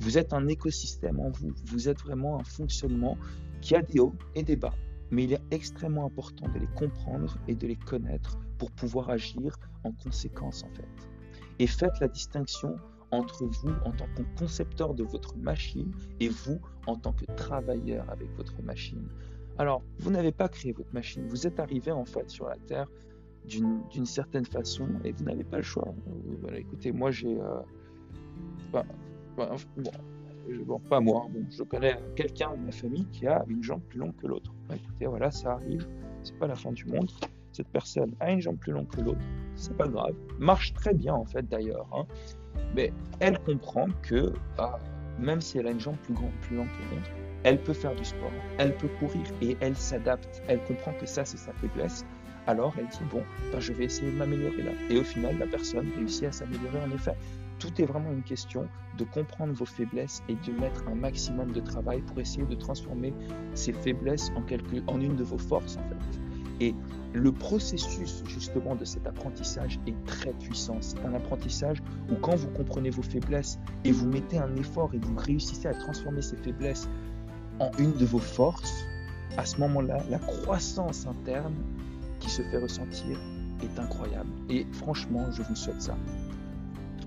vous 0.00 0.18
êtes 0.18 0.32
un 0.32 0.46
écosystème 0.48 1.20
en 1.20 1.30
vous. 1.30 1.52
Vous 1.66 1.88
êtes 1.88 2.00
vraiment 2.00 2.38
un 2.38 2.44
fonctionnement 2.44 3.16
qui 3.60 3.74
a 3.74 3.82
des 3.82 4.00
hauts 4.00 4.14
et 4.34 4.42
des 4.42 4.56
bas. 4.56 4.74
Mais 5.10 5.24
il 5.24 5.32
est 5.32 5.42
extrêmement 5.50 6.04
important 6.04 6.48
de 6.48 6.58
les 6.58 6.68
comprendre 6.76 7.38
et 7.48 7.54
de 7.54 7.66
les 7.66 7.76
connaître 7.76 8.38
pour 8.58 8.70
pouvoir 8.72 9.10
agir 9.10 9.56
en 9.84 9.92
conséquence 9.92 10.64
en 10.64 10.70
fait. 10.74 11.08
Et 11.58 11.66
faites 11.66 11.98
la 12.00 12.08
distinction 12.08 12.76
entre 13.10 13.44
vous 13.44 13.70
en 13.84 13.92
tant 13.92 14.06
que 14.16 14.22
concepteur 14.38 14.94
de 14.94 15.02
votre 15.02 15.36
machine 15.36 15.92
et 16.20 16.28
vous 16.28 16.60
en 16.86 16.96
tant 16.96 17.12
que 17.12 17.24
travailleur 17.36 18.08
avec 18.10 18.30
votre 18.36 18.60
machine. 18.62 19.08
Alors, 19.56 19.82
vous 19.98 20.10
n'avez 20.10 20.30
pas 20.30 20.48
créé 20.48 20.72
votre 20.72 20.92
machine, 20.92 21.26
vous 21.28 21.46
êtes 21.46 21.58
arrivé 21.58 21.90
en 21.90 22.04
fait 22.04 22.30
sur 22.30 22.46
la 22.46 22.56
Terre 22.66 22.86
d'une 23.46 24.04
certaine 24.04 24.44
façon 24.44 24.86
et 25.04 25.12
vous 25.12 25.24
n'avez 25.24 25.42
pas 25.42 25.56
le 25.56 25.62
choix. 25.62 25.94
Voilà, 26.42 26.58
écoutez, 26.58 26.92
moi 26.92 27.10
j'ai... 27.10 27.40
Euh, 27.40 27.60
bah, 28.72 28.84
bah, 29.38 29.54
bon, 30.66 30.78
pas 30.80 31.00
moi, 31.00 31.26
bon, 31.30 31.44
je 31.50 31.62
connais 31.62 31.98
quelqu'un 32.16 32.56
de 32.56 32.66
ma 32.66 32.72
famille 32.72 33.06
qui 33.06 33.26
a 33.26 33.44
une 33.48 33.62
jambe 33.62 33.82
plus 33.82 33.98
longue 33.98 34.16
que 34.16 34.26
l'autre. 34.26 34.52
Bah, 34.68 34.74
écoutez, 34.76 35.06
voilà, 35.06 35.30
ça 35.30 35.52
arrive, 35.52 35.86
c'est 36.22 36.38
pas 36.38 36.46
la 36.46 36.56
fin 36.56 36.72
du 36.72 36.84
monde 36.86 37.10
cette 37.58 37.68
personne 37.68 38.14
a 38.20 38.30
une 38.30 38.40
jambe 38.40 38.56
plus 38.56 38.72
longue 38.72 38.88
que 38.88 39.00
l'autre, 39.00 39.20
c'est 39.56 39.76
pas 39.76 39.88
grave, 39.88 40.14
marche 40.38 40.72
très 40.74 40.94
bien 40.94 41.14
en 41.14 41.24
fait 41.24 41.48
d'ailleurs, 41.48 41.88
hein. 41.92 42.06
mais 42.74 42.92
elle 43.18 43.38
comprend 43.40 43.88
que 44.02 44.32
bah, 44.56 44.78
même 45.18 45.40
si 45.40 45.58
elle 45.58 45.66
a 45.66 45.70
une 45.70 45.80
jambe 45.80 45.96
plus, 46.04 46.14
grande, 46.14 46.30
plus 46.42 46.56
longue 46.56 46.68
que 46.68 46.94
l'autre, 46.94 47.10
elle 47.42 47.60
peut 47.60 47.72
faire 47.72 47.96
du 47.96 48.04
sport, 48.04 48.30
elle 48.58 48.76
peut 48.76 48.88
courir 49.00 49.24
et 49.42 49.56
elle 49.60 49.74
s'adapte, 49.74 50.40
elle 50.46 50.62
comprend 50.64 50.92
que 50.92 51.06
ça 51.06 51.24
c'est 51.24 51.36
sa 51.36 51.52
faiblesse, 51.54 52.04
alors 52.46 52.74
elle 52.78 52.86
dit 52.86 53.04
bon, 53.10 53.22
bah, 53.52 53.58
je 53.58 53.72
vais 53.72 53.84
essayer 53.84 54.10
de 54.10 54.16
m'améliorer 54.16 54.62
là. 54.62 54.72
Et 54.88 54.98
au 54.98 55.04
final, 55.04 55.36
la 55.38 55.46
personne 55.46 55.90
réussit 55.96 56.24
à 56.24 56.32
s'améliorer 56.32 56.80
en 56.80 56.90
effet. 56.94 57.14
Tout 57.58 57.80
est 57.80 57.84
vraiment 57.84 58.12
une 58.12 58.22
question 58.22 58.68
de 58.96 59.04
comprendre 59.04 59.52
vos 59.52 59.64
faiblesses 59.64 60.22
et 60.28 60.34
de 60.34 60.52
mettre 60.52 60.86
un 60.88 60.94
maximum 60.94 61.52
de 61.52 61.60
travail 61.60 62.02
pour 62.02 62.18
essayer 62.18 62.44
de 62.44 62.54
transformer 62.54 63.14
ces 63.54 63.72
faiblesses 63.72 64.30
en, 64.36 64.92
en 64.92 65.00
une 65.00 65.16
de 65.16 65.24
vos 65.24 65.38
forces 65.38 65.76
en 65.76 65.88
fait. 65.88 66.20
Et 66.60 66.74
le 67.14 67.32
processus 67.32 68.22
justement 68.26 68.74
de 68.74 68.84
cet 68.84 69.06
apprentissage 69.06 69.78
est 69.86 70.04
très 70.04 70.32
puissant. 70.32 70.76
C'est 70.80 70.98
un 71.04 71.14
apprentissage 71.14 71.82
où 72.10 72.16
quand 72.16 72.36
vous 72.36 72.48
comprenez 72.48 72.90
vos 72.90 73.02
faiblesses 73.02 73.58
et 73.84 73.92
vous 73.92 74.06
mettez 74.06 74.38
un 74.38 74.54
effort 74.56 74.90
et 74.94 74.98
vous 74.98 75.16
réussissez 75.16 75.68
à 75.68 75.74
transformer 75.74 76.22
ces 76.22 76.36
faiblesses 76.36 76.88
en 77.60 77.70
une 77.78 77.92
de 77.92 78.04
vos 78.04 78.18
forces, 78.18 78.84
à 79.36 79.44
ce 79.44 79.58
moment-là, 79.60 79.98
la 80.10 80.18
croissance 80.18 81.06
interne 81.06 81.54
qui 82.20 82.30
se 82.30 82.42
fait 82.42 82.58
ressentir 82.58 83.18
est 83.62 83.78
incroyable. 83.78 84.30
Et 84.48 84.66
franchement, 84.72 85.30
je 85.32 85.42
vous 85.42 85.56
souhaite 85.56 85.82
ça. 85.82 85.96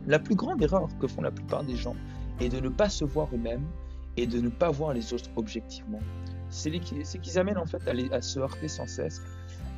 La 0.08 0.20
plus 0.20 0.36
grande 0.36 0.62
erreur 0.62 0.90
que 1.00 1.08
font 1.08 1.22
la 1.22 1.32
plupart 1.32 1.64
des 1.64 1.76
gens 1.76 1.96
est 2.40 2.50
de 2.50 2.60
ne 2.60 2.70
pas 2.70 2.90
se 2.90 3.06
voir 3.06 3.30
eux-mêmes 3.34 3.66
et 4.18 4.28
de 4.28 4.40
ne 4.40 4.50
pas 4.50 4.70
voir 4.72 4.94
les 4.94 5.14
autres 5.14 5.30
objectivement. 5.36 6.00
C'est 6.50 6.72
qu'ils 6.80 7.40
amènent 7.40 7.58
en 7.58 7.66
fait 7.66 7.82
à, 7.88 8.16
à 8.16 8.22
se 8.22 8.40
heurter 8.40 8.68
sans 8.68 8.88
cesse 8.88 9.22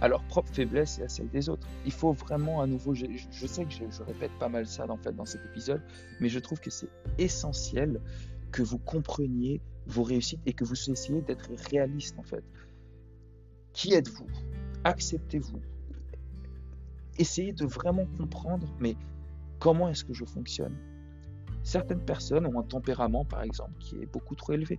à 0.02 0.08
leur 0.08 0.24
propre 0.24 0.50
faiblesse 0.52 1.00
et 1.00 1.04
à 1.04 1.10
celle 1.10 1.30
des 1.30 1.50
autres. 1.50 1.68
Il 1.86 1.92
faut 1.92 2.12
vraiment 2.14 2.62
à 2.62 2.68
nouveau, 2.68 2.94
je, 2.94 3.06
sais 3.48 3.64
que 3.66 3.72
je, 3.72 4.04
répète 4.04 4.32
pas 4.40 4.50
mal 4.50 4.66
ça 4.66 4.90
en 4.90 4.98
fait 4.98 5.16
dans 5.16 5.26
cet 5.26 5.46
épisode, 5.46 5.82
mais 6.20 6.30
je 6.30 6.40
trouve 6.40 6.60
que 6.60 6.72
c'est 6.72 6.90
essentiel 7.18 8.02
que 8.52 8.64
vous 8.64 8.80
compreniez 8.80 9.62
vos 9.86 10.04
réussites 10.04 10.42
et 10.46 10.54
que 10.54 10.64
vous 10.64 10.74
essayiez 10.90 11.22
d'être 11.22 11.50
réaliste 11.70 12.18
en 12.18 12.24
fait. 12.24 12.44
Qui 13.72 13.94
êtes-vous? 13.94 14.28
Acceptez-vous? 14.84 15.62
essayez 17.18 17.54
de 17.54 17.66
vraiment 17.66 18.06
comprendre, 18.18 18.68
mais 18.80 18.96
comment 19.64 19.88
est-ce 19.88 20.04
que 20.04 20.14
je 20.14 20.26
fonctionne? 20.26 20.76
Certaines 21.64 22.04
personnes 22.04 22.46
ont 22.46 22.60
un 22.60 22.64
tempérament, 22.64 23.24
par 23.24 23.44
exemple, 23.44 23.72
qui 23.80 23.96
est 23.96 24.12
beaucoup 24.12 24.36
trop 24.36 24.52
élevé. 24.52 24.78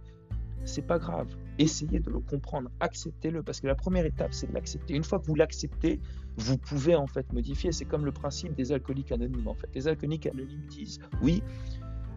C'est 0.66 0.86
pas 0.86 0.98
grave. 0.98 1.34
Essayez 1.58 2.00
de 2.00 2.10
le 2.10 2.20
comprendre, 2.20 2.70
acceptez-le, 2.80 3.42
parce 3.42 3.62
que 3.62 3.66
la 3.66 3.74
première 3.74 4.04
étape, 4.04 4.34
c'est 4.34 4.46
de 4.46 4.52
l'accepter. 4.52 4.94
Une 4.94 5.02
fois 5.02 5.20
que 5.20 5.24
vous 5.24 5.36
l'acceptez, 5.36 6.00
vous 6.36 6.58
pouvez 6.58 6.94
en 6.96 7.06
fait 7.06 7.32
modifier. 7.32 7.72
C'est 7.72 7.86
comme 7.86 8.04
le 8.04 8.12
principe 8.12 8.54
des 8.54 8.72
alcooliques 8.72 9.10
anonymes. 9.10 9.48
En 9.48 9.54
fait, 9.54 9.68
les 9.74 9.88
alcooliques 9.88 10.26
anonymes 10.26 10.66
disent 10.68 10.98
oui, 11.22 11.42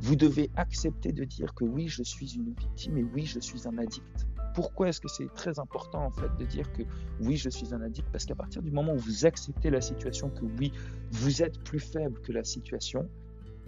vous 0.01 0.17
devez 0.17 0.49
accepter 0.57 1.13
de 1.13 1.23
dire 1.23 1.53
que 1.53 1.63
oui, 1.63 1.87
je 1.87 2.03
suis 2.03 2.35
une 2.35 2.53
victime 2.53 2.97
et 2.97 3.03
oui, 3.03 3.25
je 3.25 3.39
suis 3.39 3.65
un 3.65 3.77
addict. 3.77 4.27
Pourquoi 4.57 4.89
est-ce 4.89 4.99
que 4.99 5.07
c'est 5.07 5.31
très 5.35 5.59
important 5.59 6.03
en 6.03 6.09
fait 6.09 6.35
de 6.39 6.43
dire 6.43 6.73
que 6.73 6.81
oui, 7.21 7.37
je 7.37 7.47
suis 7.47 7.75
un 7.75 7.81
addict 7.83 8.07
Parce 8.11 8.25
qu'à 8.25 8.33
partir 8.33 8.63
du 8.63 8.71
moment 8.71 8.93
où 8.93 8.97
vous 8.97 9.27
acceptez 9.27 9.69
la 9.69 9.81
situation, 9.81 10.31
que 10.31 10.45
oui, 10.59 10.71
vous 11.11 11.43
êtes 11.43 11.59
plus 11.59 11.79
faible 11.79 12.19
que 12.21 12.31
la 12.31 12.43
situation, 12.43 13.07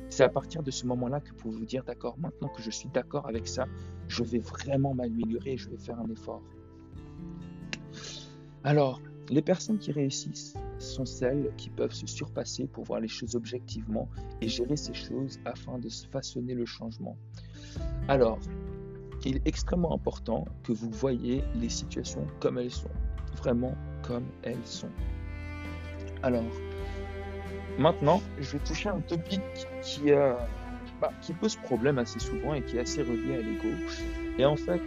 c'est 0.10 0.24
à 0.24 0.30
partir 0.30 0.64
de 0.64 0.72
ce 0.72 0.88
moment-là 0.88 1.20
que 1.20 1.30
vous 1.30 1.36
pouvez 1.36 1.58
vous 1.58 1.66
dire 1.66 1.84
d'accord, 1.84 2.18
maintenant 2.18 2.48
que 2.48 2.64
je 2.64 2.72
suis 2.72 2.90
d'accord 2.90 3.28
avec 3.28 3.48
ça, 3.48 3.68
je 4.08 4.24
vais 4.24 4.40
vraiment 4.40 4.96
m'améliorer 4.96 5.58
je 5.58 5.70
vais 5.70 5.78
faire 5.78 6.00
un 6.00 6.10
effort. 6.10 6.42
Alors, 8.64 9.00
les 9.30 9.44
personnes 9.44 9.78
qui 9.78 9.92
réussissent 9.92 10.56
sont 10.80 11.06
celles 11.06 11.52
qui 11.56 11.70
peuvent 11.70 11.94
se 11.94 12.08
surpasser 12.08 12.66
pour 12.66 12.86
voir 12.86 13.00
les 13.00 13.08
choses 13.08 13.36
objectivement 13.36 14.10
et 14.42 14.48
gérer 14.48 14.76
ces 14.76 14.96
choses 14.96 15.40
afin 15.46 15.78
de 15.78 15.88
façonner 16.12 16.56
le 16.56 16.66
changement. 16.66 17.16
Alors, 18.08 18.40
il 19.26 19.38
est 19.38 19.48
extrêmement 19.48 19.94
important 19.94 20.46
que 20.64 20.72
vous 20.72 20.90
voyez 20.92 21.44
les 21.56 21.70
situations 21.70 22.26
comme 22.40 22.58
elles 22.58 22.72
sont, 22.72 22.90
vraiment 23.38 23.76
comme 24.02 24.26
elles 24.44 24.66
sont. 24.66 24.90
Alors, 26.24 26.44
maintenant, 27.78 28.22
je 28.40 28.52
vais 28.52 28.60
toucher 28.60 28.90
un 28.90 29.00
topic 29.02 29.42
qui, 29.82 30.12
euh, 30.12 30.34
bah, 31.02 31.12
qui 31.22 31.34
pose 31.34 31.56
problème 31.56 31.98
assez 31.98 32.20
souvent 32.20 32.54
et 32.54 32.62
qui 32.62 32.78
est 32.78 32.82
assez 32.82 33.02
relié 33.02 33.36
à 33.36 33.42
l'ego. 33.42 33.70
Et 34.38 34.46
en 34.46 34.56
fait, 34.56 34.82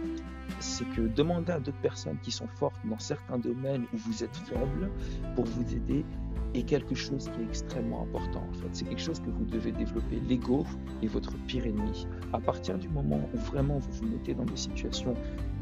c'est 0.59 0.85
que 0.89 1.01
demander 1.01 1.51
à 1.51 1.59
d'autres 1.59 1.81
personnes 1.81 2.17
qui 2.21 2.31
sont 2.31 2.47
fortes 2.47 2.75
dans 2.85 2.99
certains 2.99 3.37
domaines 3.37 3.85
où 3.93 3.97
vous 3.97 4.23
êtes 4.23 4.35
faible 4.35 4.89
pour 5.35 5.45
vous 5.45 5.73
aider 5.73 6.05
est 6.53 6.63
quelque 6.63 6.95
chose 6.95 7.29
qui 7.33 7.41
est 7.41 7.45
extrêmement 7.45 8.03
important 8.03 8.47
en 8.49 8.53
fait. 8.53 8.67
C'est 8.71 8.85
quelque 8.85 9.01
chose 9.01 9.19
que 9.19 9.29
vous 9.29 9.45
devez 9.45 9.71
développer. 9.71 10.19
L'ego 10.27 10.65
est 11.01 11.07
votre 11.07 11.35
pire 11.47 11.65
ennemi. 11.65 12.07
À 12.31 12.39
partir 12.39 12.77
du 12.77 12.89
moment 12.89 13.27
où 13.33 13.37
vraiment 13.37 13.79
vous 13.79 13.91
vous 13.91 14.05
mettez 14.05 14.33
dans 14.33 14.45
des 14.45 14.55
situations 14.55 15.15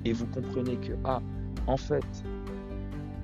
et 0.05 0.13
vous 0.13 0.25
comprenez 0.27 0.77
que, 0.77 0.93
ah, 1.05 1.21
en 1.67 1.77
fait, 1.77 2.05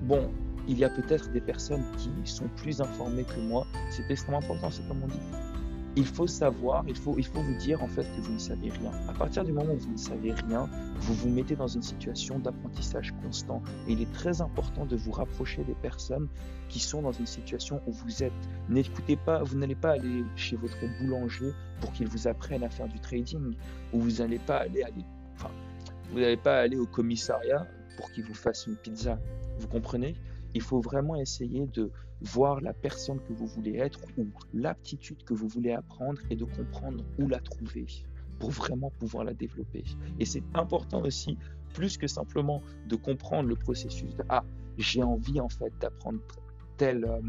bon, 0.04 0.30
il 0.68 0.78
y 0.78 0.84
a 0.84 0.90
peut-être 0.90 1.32
des 1.32 1.42
personnes 1.42 1.84
qui 1.98 2.10
sont 2.26 2.48
plus 2.58 2.82
informées 2.82 3.24
que 3.24 3.40
moi. 3.40 3.66
C'est 3.90 4.10
extrêmement 4.10 4.40
important, 4.40 4.70
c'est 4.70 4.88
comme 4.88 5.04
on 5.04 5.08
dit 5.08 5.20
il 5.98 6.06
faut 6.06 6.28
savoir, 6.28 6.84
il 6.88 6.96
faut, 6.96 7.16
il 7.18 7.26
faut 7.26 7.42
vous 7.42 7.56
dire 7.56 7.84
en 7.84 7.88
fait 7.88 8.04
que 8.04 8.22
vous 8.22 8.34
ne 8.34 8.38
savez 8.38 8.70
rien. 8.70 8.92
À 9.10 9.14
partir 9.14 9.44
du 9.44 9.52
moment 9.52 9.74
où 9.74 9.78
vous 9.78 9.94
ne 9.94 9.98
savez 9.98 10.32
rien, 10.32 10.70
vous 11.00 11.14
vous 11.16 11.30
mettez 11.30 11.56
dans 11.56 11.68
une 11.68 11.82
situation 11.82 12.38
d'apprentissage 12.38 13.16
constant. 13.24 13.64
Et 13.88 13.94
il 13.94 14.02
est 14.04 14.14
très 14.14 14.40
important 14.40 14.86
de 14.86 14.96
vous 14.96 15.12
rapprocher 15.12 15.64
des 15.64 15.74
personnes 15.74 16.28
qui 16.70 16.80
sont 16.80 17.02
dans 17.02 17.12
une 17.12 17.26
situation 17.26 17.82
où 17.88 17.92
vous 17.92 18.22
êtes. 18.22 18.32
N'écoutez 18.70 19.16
pas, 19.16 19.42
vous 19.42 19.58
n'allez 19.58 19.76
pas 19.76 19.94
aller 19.94 20.24
chez 20.36 20.56
votre 20.56 20.78
boulanger 21.00 21.52
pour 21.82 21.92
qu'il 21.94 22.08
vous 22.08 22.28
apprenne 22.28 22.64
à 22.64 22.70
faire 22.70 22.88
du 22.88 23.00
trading, 23.00 23.56
ou 23.92 24.00
vous 24.00 24.12
n'allez 24.20 24.40
pas 24.40 24.58
aller, 24.58 24.84
aller 24.84 25.04
enfin, 25.34 25.50
vous 26.12 26.20
n'allez 26.20 26.38
pas 26.38 26.60
aller 26.60 26.78
au 26.78 26.86
commissariat 26.86 27.66
pour 27.98 28.12
qu'il 28.12 28.24
vous 28.24 28.36
fasse 28.36 28.68
une 28.68 28.76
pizza. 28.76 29.18
Vous 29.58 29.68
comprenez? 29.68 30.16
Il 30.54 30.62
faut 30.62 30.82
vraiment 30.82 31.16
essayer 31.16 31.68
de 31.68 31.92
voir 32.22 32.62
la 32.62 32.74
personne 32.74 33.20
que 33.22 33.34
vous 33.34 33.48
voulez 33.48 33.76
être 33.76 34.00
ou 34.18 34.28
l'aptitude 34.54 35.24
que 35.24 35.34
vous 35.34 35.48
voulez 35.48 35.72
apprendre 35.72 36.20
et 36.30 36.36
de 36.36 36.46
comprendre 36.46 37.04
où 37.20 37.28
la 37.28 37.40
trouver 37.40 37.86
pour 38.40 38.52
vraiment 38.52 38.92
pouvoir 39.00 39.24
la 39.24 39.34
développer. 39.34 39.84
Et 40.20 40.26
c'est 40.26 40.44
important 40.54 41.02
aussi, 41.02 41.38
plus 41.74 41.98
que 41.98 42.08
simplement 42.08 42.62
de 42.88 42.96
comprendre 42.96 43.50
le 43.50 43.56
processus 43.56 44.16
de 44.16 44.24
ah, 44.30 44.44
j'ai 44.78 45.04
envie 45.04 45.40
en 45.40 45.50
fait 45.50 45.74
d'apprendre 45.80 46.20
telle, 46.78 47.06
euh, 47.06 47.20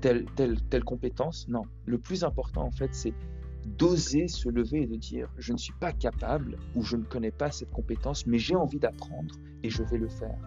telle, 0.00 0.24
telle, 0.34 0.60
telle 0.68 0.84
compétence. 0.84 1.46
Non, 1.48 1.62
le 1.86 1.98
plus 1.98 2.24
important 2.24 2.62
en 2.62 2.70
fait, 2.70 2.94
c'est 2.94 3.14
d'oser 3.66 4.28
se 4.28 4.48
lever 4.48 4.82
et 4.82 4.86
de 4.86 4.96
dire 4.96 5.28
je 5.38 5.52
ne 5.52 5.58
suis 5.58 5.74
pas 5.80 5.92
capable 5.92 6.58
ou 6.74 6.82
je 6.82 6.96
ne 6.96 7.04
connais 7.04 7.30
pas 7.30 7.50
cette 7.50 7.70
compétence, 7.70 8.26
mais 8.26 8.38
j'ai 8.38 8.56
envie 8.56 8.78
d'apprendre 8.78 9.34
et 9.62 9.70
je 9.70 9.82
vais 9.82 9.98
le 9.98 10.08
faire. 10.08 10.38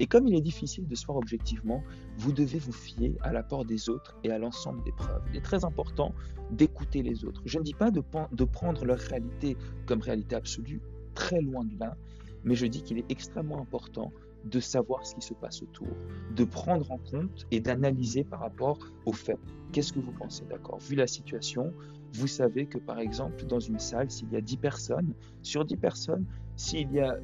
Et 0.00 0.06
comme 0.06 0.26
il 0.28 0.34
est 0.34 0.40
difficile 0.40 0.86
de 0.86 0.94
se 0.94 1.06
voir 1.06 1.18
objectivement, 1.18 1.82
vous 2.16 2.32
devez 2.32 2.58
vous 2.58 2.72
fier 2.72 3.16
à 3.22 3.32
l'apport 3.32 3.64
des 3.64 3.88
autres 3.88 4.16
et 4.22 4.30
à 4.30 4.38
l'ensemble 4.38 4.82
des 4.84 4.92
preuves. 4.92 5.22
Il 5.30 5.36
est 5.36 5.42
très 5.42 5.64
important 5.64 6.14
d'écouter 6.50 7.02
les 7.02 7.24
autres. 7.24 7.42
Je 7.44 7.58
ne 7.58 7.64
dis 7.64 7.74
pas 7.74 7.90
de, 7.90 8.00
prendre 8.44 8.84
leur 8.84 8.98
réalité 8.98 9.56
comme 9.86 10.00
réalité 10.00 10.36
absolue, 10.36 10.80
très 11.14 11.40
loin 11.40 11.64
de 11.64 11.78
là, 11.78 11.96
mais 12.44 12.54
je 12.54 12.66
dis 12.66 12.82
qu'il 12.82 12.98
est 12.98 13.10
extrêmement 13.10 13.60
important 13.60 14.12
de 14.44 14.60
savoir 14.60 15.04
ce 15.04 15.16
qui 15.16 15.20
se 15.20 15.34
passe 15.34 15.62
autour, 15.62 15.88
de 16.34 16.44
prendre 16.44 16.90
en 16.92 16.98
compte 16.98 17.46
et 17.50 17.60
d'analyser 17.60 18.22
par 18.22 18.40
rapport 18.40 18.78
aux 19.04 19.12
faits. 19.12 19.38
Qu'est-ce 19.72 19.92
que 19.92 19.98
vous 19.98 20.12
pensez 20.12 20.44
D'accord? 20.48 20.78
Vu 20.78 20.94
la 20.94 21.08
situation, 21.08 21.72
vous 22.14 22.28
savez 22.28 22.66
que 22.66 22.78
par 22.78 23.00
exemple, 23.00 23.44
dans 23.46 23.60
une 23.60 23.80
salle, 23.80 24.10
s'il 24.10 24.32
y 24.32 24.36
a 24.36 24.40
10 24.40 24.56
personnes, 24.58 25.12
sur 25.42 25.64
10 25.64 25.76
personnes, 25.76 26.24
s'il 26.56 26.90
y 26.92 27.00
a 27.00 27.18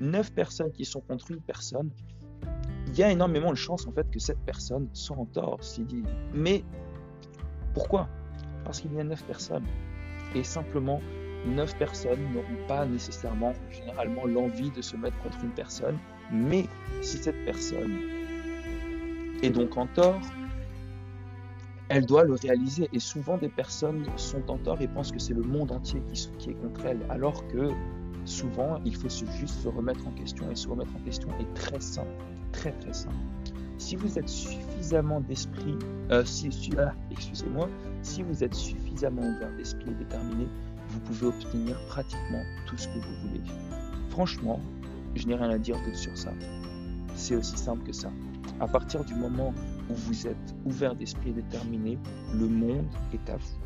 9 0.00 0.32
personnes 0.32 0.72
qui 0.72 0.84
sont 0.84 1.00
contre 1.00 1.30
une 1.30 1.40
personne, 1.40 1.90
il 2.88 2.98
y 2.98 3.02
a 3.02 3.10
énormément 3.10 3.50
de 3.50 3.56
chances 3.56 3.86
en 3.86 3.92
fait 3.92 4.08
que 4.10 4.18
cette 4.18 4.38
personne 4.40 4.88
soit 4.92 5.16
en 5.16 5.26
tort. 5.26 5.60
Dit. 5.78 6.02
Mais 6.32 6.64
pourquoi? 7.72 8.08
Parce 8.64 8.80
qu'il 8.80 8.92
y 8.94 9.00
a 9.00 9.04
9 9.04 9.24
personnes. 9.24 9.64
Et 10.34 10.44
simplement, 10.44 11.00
9 11.46 11.76
personnes 11.76 12.20
n'auront 12.32 12.66
pas 12.68 12.86
nécessairement, 12.86 13.52
généralement, 13.70 14.26
l'envie 14.26 14.70
de 14.70 14.82
se 14.82 14.96
mettre 14.96 15.18
contre 15.18 15.42
une 15.42 15.50
personne. 15.50 15.98
Mais 16.32 16.66
si 17.02 17.18
cette 17.18 17.44
personne 17.44 17.98
est 19.42 19.50
donc 19.50 19.76
en 19.76 19.86
tort, 19.88 20.20
elle 21.88 22.06
doit 22.06 22.24
le 22.24 22.34
réaliser. 22.34 22.88
Et 22.92 23.00
souvent, 23.00 23.36
des 23.36 23.48
personnes 23.48 24.06
sont 24.16 24.50
en 24.50 24.58
tort 24.58 24.80
et 24.80 24.88
pensent 24.88 25.12
que 25.12 25.18
c'est 25.18 25.34
le 25.34 25.42
monde 25.42 25.72
entier 25.72 26.00
qui, 26.12 26.28
qui 26.38 26.50
est 26.50 26.54
contre 26.54 26.86
elle, 26.86 27.00
alors 27.10 27.46
que 27.48 27.70
souvent, 28.24 28.80
il 28.84 28.94
faut 28.94 29.08
juste 29.08 29.62
se 29.62 29.68
remettre 29.68 30.06
en 30.06 30.10
question. 30.12 30.50
Et 30.50 30.54
se 30.54 30.68
remettre 30.68 30.94
en 30.96 31.04
question 31.04 31.28
est 31.40 31.54
très 31.54 31.80
simple, 31.80 32.10
très 32.52 32.72
très 32.72 32.92
simple. 32.92 33.14
Si 33.78 33.96
vous 33.96 34.18
êtes 34.18 34.28
suffisamment 34.28 35.20
d'esprit, 35.20 35.76
euh, 36.10 36.24
si, 36.24 36.50
ah, 36.78 36.92
excusez-moi, 37.10 37.68
si 38.02 38.22
vous 38.22 38.44
êtes 38.44 38.54
suffisamment 38.54 39.22
ouvert 39.22 39.54
d'esprit 39.56 39.90
et 39.90 39.94
déterminé, 39.94 40.46
vous 40.88 41.00
pouvez 41.00 41.26
obtenir 41.26 41.76
pratiquement 41.88 42.42
tout 42.66 42.76
ce 42.76 42.88
que 42.88 42.98
vous 42.98 43.28
voulez. 43.28 43.40
Franchement, 44.10 44.60
je 45.14 45.26
n'ai 45.26 45.34
rien 45.34 45.50
à 45.50 45.58
dire 45.58 45.76
d'autre 45.84 45.98
sur 45.98 46.16
ça. 46.16 46.32
C'est 47.14 47.36
aussi 47.36 47.56
simple 47.56 47.84
que 47.84 47.92
ça. 47.92 48.10
À 48.60 48.68
partir 48.68 49.04
du 49.04 49.14
moment 49.14 49.52
où 49.90 49.94
vous 49.94 50.26
êtes 50.26 50.54
ouvert 50.64 50.94
d'esprit 50.94 51.30
et 51.30 51.32
déterminé, 51.32 51.98
le 52.32 52.46
monde 52.46 52.86
est 53.12 53.30
à 53.30 53.36
vous. 53.36 53.58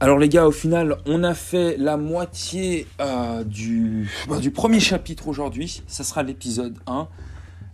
Alors 0.00 0.18
les 0.20 0.28
gars, 0.28 0.46
au 0.46 0.52
final, 0.52 0.98
on 1.06 1.24
a 1.24 1.34
fait 1.34 1.76
la 1.76 1.96
moitié 1.96 2.86
euh, 3.00 3.42
du, 3.42 4.08
bah, 4.28 4.38
du 4.38 4.52
premier 4.52 4.78
chapitre 4.78 5.26
aujourd'hui. 5.26 5.82
Ça 5.88 6.04
sera 6.04 6.22
l'épisode 6.22 6.78
1. 6.86 7.08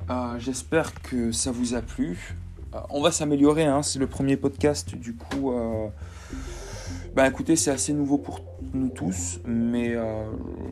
Euh, 0.09 0.39
j'espère 0.39 0.95
que 1.03 1.33
ça 1.33 1.53
vous 1.53 1.75
a 1.75 1.83
plu. 1.83 2.35
Euh, 2.75 2.79
on 2.89 3.03
va 3.03 3.11
s'améliorer, 3.11 3.65
hein, 3.65 3.83
c'est 3.83 3.99
le 3.99 4.07
premier 4.07 4.39
podcast. 4.39 4.95
Du 4.95 5.15
coup, 5.15 5.53
bah 7.15 7.29
écoutez, 7.29 7.55
c'est 7.55 7.71
assez 7.71 7.93
nouveau 7.93 8.19
pour 8.19 8.41
nous 8.73 8.89
tous, 8.89 9.39
mais 9.47 9.95
euh, 9.95 10.25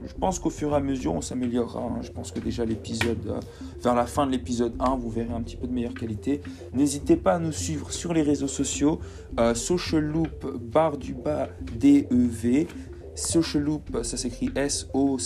je 0.04 0.12
pense 0.14 0.40
qu'au 0.40 0.50
fur 0.50 0.72
et 0.72 0.74
à 0.74 0.80
mesure, 0.80 1.14
on 1.14 1.20
s'améliorera. 1.20 1.82
Hein. 1.82 2.00
Je 2.02 2.10
pense 2.10 2.32
que 2.32 2.40
déjà 2.40 2.64
l'épisode, 2.64 3.24
euh, 3.28 3.38
vers 3.80 3.94
la 3.94 4.06
fin 4.06 4.26
de 4.26 4.32
l'épisode 4.32 4.74
1, 4.80 4.96
vous 4.96 5.08
verrez 5.08 5.32
un 5.32 5.40
petit 5.42 5.56
peu 5.56 5.68
de 5.68 5.72
meilleure 5.72 5.94
qualité. 5.94 6.40
N'hésitez 6.74 7.14
pas 7.14 7.34
à 7.34 7.38
nous 7.38 7.52
suivre 7.52 7.92
sur 7.92 8.12
les 8.12 8.22
réseaux 8.22 8.48
sociaux, 8.48 8.98
euh, 9.38 9.54
Social 9.54 10.12
barre 10.60 10.98
du 10.98 11.14
bas 11.14 11.48
DEV. 11.78 12.66
Social 13.14 13.62
Loop, 13.62 13.98
ça 14.02 14.16
s'écrit 14.16 14.50
S-O-C-I-A-L-O-O-P, 14.56 15.18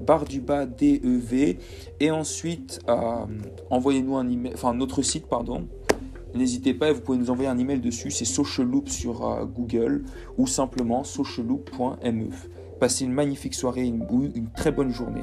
barre 0.00 0.24
du 0.24 0.40
bas 0.40 0.66
DEV. 0.66 1.58
Et 2.00 2.10
ensuite, 2.10 2.80
envoyez-nous 3.70 4.16
un 4.16 4.28
email, 4.28 4.52
enfin 4.54 4.74
notre 4.74 5.02
site, 5.02 5.26
pardon, 5.26 5.68
N'hésitez 6.34 6.74
pas, 6.74 6.92
vous 6.92 7.00
pouvez 7.00 7.18
nous 7.18 7.30
envoyer 7.30 7.48
un 7.48 7.58
email 7.58 7.80
dessus, 7.80 8.10
c'est 8.10 8.24
socialloop 8.24 8.88
sur 8.88 9.26
euh, 9.26 9.44
Google 9.44 10.04
ou 10.38 10.46
simplement 10.46 11.04
socialloop.me. 11.04 12.30
Passez 12.80 13.04
une 13.04 13.12
magnifique 13.12 13.54
soirée 13.54 13.92
ou 14.10 14.30
une 14.34 14.50
très 14.50 14.72
bonne 14.72 14.90
journée. 14.90 15.22